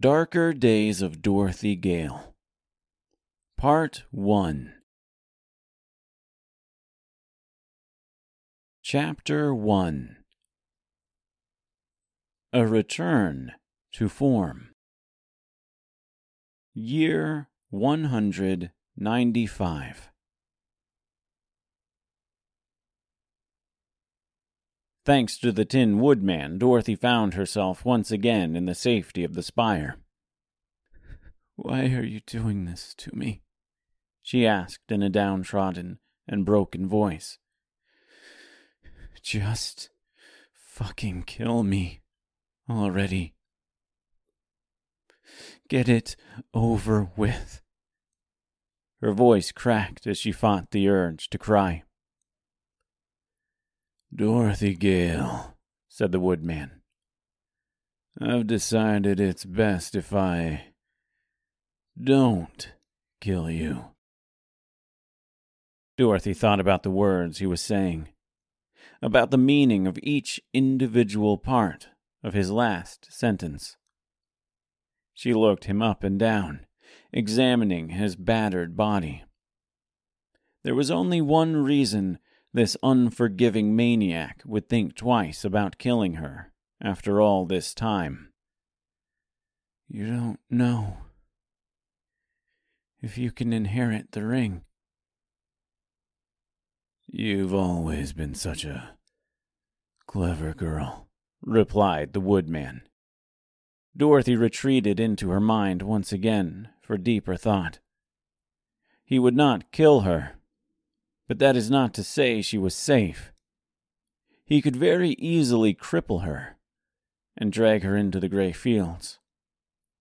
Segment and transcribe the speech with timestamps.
[0.00, 2.34] Darker Days of Dorothy Gale.
[3.58, 4.72] Part 1.
[8.82, 10.16] Chapter 1
[12.54, 13.52] A Return
[13.92, 14.70] to Form.
[16.72, 20.09] Year 195.
[25.04, 29.42] Thanks to the Tin Woodman, Dorothy found herself once again in the safety of the
[29.42, 29.96] spire.
[31.56, 33.42] Why are you doing this to me?
[34.22, 37.38] she asked in a downtrodden and broken voice.
[39.22, 39.90] Just
[40.52, 42.00] fucking kill me
[42.68, 43.34] already.
[45.68, 46.16] Get it
[46.52, 47.62] over with.
[49.00, 51.84] Her voice cracked as she fought the urge to cry.
[54.14, 55.56] Dorothy Gale,
[55.88, 56.82] said the woodman.
[58.20, 60.72] I've decided it's best if I
[62.02, 62.72] don't
[63.20, 63.84] kill you.
[65.96, 68.08] Dorothy thought about the words he was saying,
[69.00, 71.88] about the meaning of each individual part
[72.24, 73.76] of his last sentence.
[75.14, 76.66] She looked him up and down,
[77.12, 79.22] examining his battered body.
[80.64, 82.18] There was only one reason
[82.52, 88.32] this unforgiving maniac would think twice about killing her after all this time.
[89.88, 90.98] You don't know
[93.00, 94.62] if you can inherit the ring.
[97.06, 98.96] You've always been such a
[100.06, 101.08] clever girl,
[101.42, 102.82] replied the woodman.
[103.96, 107.80] Dorothy retreated into her mind once again for deeper thought.
[109.04, 110.39] He would not kill her
[111.30, 113.30] but that is not to say she was safe.
[114.44, 116.56] He could very easily cripple her
[117.36, 119.20] and drag her into the gray fields,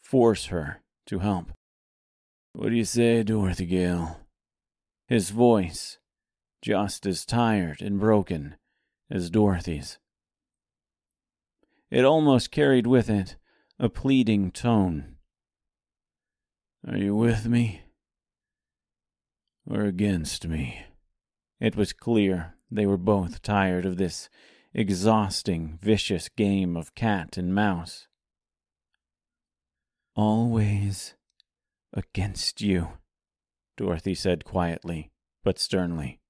[0.00, 1.52] force her to help.
[2.54, 4.20] What do you say, Dorothy Gale?
[5.08, 5.98] His voice,
[6.62, 8.56] just as tired and broken
[9.10, 9.98] as Dorothy's.
[11.90, 13.36] It almost carried with it
[13.78, 15.16] a pleading tone.
[16.88, 17.82] Are you with me?
[19.70, 20.86] Or against me?
[21.60, 24.30] It was clear they were both tired of this
[24.72, 28.06] exhausting, vicious game of cat and mouse.
[30.16, 31.14] Always
[31.92, 32.88] against you,
[33.76, 35.10] Dorothy said quietly,
[35.44, 36.20] but sternly.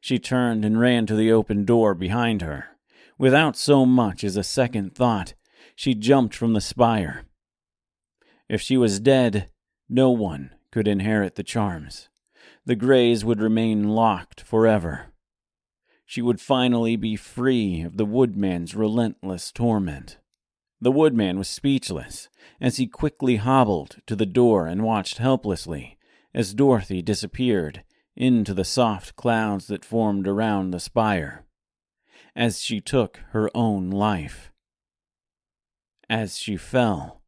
[0.00, 2.70] She turned and ran to the open door behind her.
[3.16, 5.34] Without so much as a second thought,
[5.76, 7.24] she jumped from the spire.
[8.48, 9.50] If she was dead,
[9.88, 12.08] no one could inherit the charms
[12.64, 15.06] the Greys would remain locked forever.
[16.06, 20.18] She would finally be free of the woodman's relentless torment.
[20.80, 22.28] The woodman was speechless
[22.60, 25.98] as he quickly hobbled to the door and watched helplessly
[26.34, 27.84] as Dorothy disappeared
[28.16, 31.46] into the soft clouds that formed around the spire,
[32.36, 34.52] as she took her own life,
[36.08, 37.22] as she fell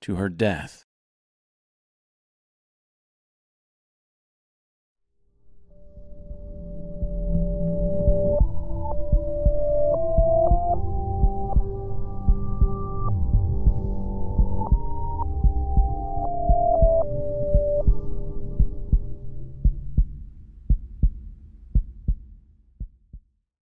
[0.00, 0.85] to her death.